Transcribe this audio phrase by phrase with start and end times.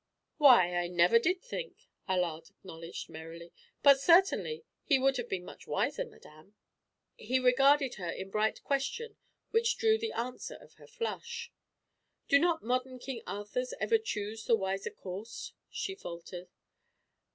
[0.37, 3.53] "Why, I never did think," Allard acknowledged merrily.
[3.83, 6.55] "But certainly he would have been much wiser, madame."
[7.15, 9.17] He regarded her in bright question
[9.51, 11.51] which drew the answer of her flush.
[12.27, 16.49] "Do not modern King Arthurs ever choose the wiser course?" she faltered.